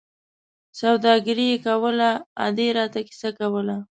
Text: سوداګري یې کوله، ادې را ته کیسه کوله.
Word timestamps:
سوداګري 0.79 1.45
یې 1.51 1.57
کوله، 1.65 2.11
ادې 2.45 2.67
را 2.77 2.85
ته 2.93 2.99
کیسه 3.07 3.29
کوله. 3.39 3.77